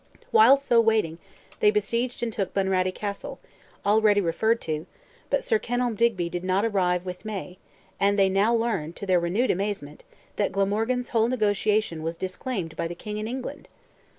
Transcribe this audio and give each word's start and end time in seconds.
While 0.31 0.57
so 0.57 0.81
waiting, 0.81 1.19
they 1.59 1.69
besieged 1.69 2.23
and 2.23 2.33
took 2.33 2.55
Bunratty 2.55 2.91
castle—already 2.91 4.19
referred 4.19 4.59
to—but 4.61 5.43
Sir 5.43 5.59
Kenelm 5.59 5.93
Digby 5.95 6.27
did 6.27 6.43
not 6.43 6.65
arrive 6.65 7.05
with 7.05 7.23
May, 7.23 7.59
and 7.99 8.17
they 8.17 8.25
now 8.27 8.51
learned, 8.51 8.95
to 8.95 9.05
their 9.05 9.19
renewed 9.19 9.51
amazement, 9.51 10.03
that 10.37 10.51
Glamorgan's 10.51 11.09
whole 11.09 11.27
negotiation 11.27 12.01
was 12.01 12.17
disclaimed 12.17 12.75
by 12.75 12.87
the 12.87 12.95
King 12.95 13.17
in 13.19 13.27
England. 13.27 13.67